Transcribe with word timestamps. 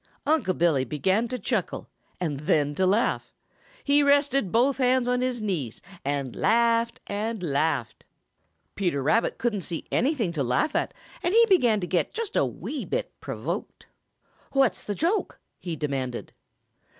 Unc' 0.25 0.57
Billy 0.57 0.83
began 0.83 1.27
to 1.27 1.37
chuckle 1.37 1.87
and 2.19 2.39
then 2.39 2.73
to 2.73 2.87
laugh. 2.87 3.31
He 3.83 4.01
rested 4.01 4.51
both 4.51 4.77
hands 4.77 5.07
on 5.07 5.21
his 5.21 5.39
knees 5.41 5.79
and 6.03 6.35
laughed 6.35 6.99
and 7.05 7.43
laughed. 7.43 8.03
Peter 8.73 9.03
Rabbit 9.03 9.37
couldn't 9.37 9.61
see 9.61 9.85
anything 9.91 10.33
to 10.33 10.41
laugh 10.41 10.75
at 10.75 10.91
and 11.21 11.35
he 11.35 11.45
began 11.47 11.79
to 11.81 11.85
get 11.85 12.15
just 12.15 12.35
a 12.35 12.43
wee 12.43 12.83
bit 12.83 13.11
provoked. 13.21 13.85
"What's 14.53 14.83
the 14.85 14.95
joke?" 14.95 15.39
he 15.59 15.75
demanded. 15.75 16.33